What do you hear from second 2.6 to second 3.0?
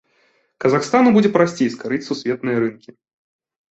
рынкі.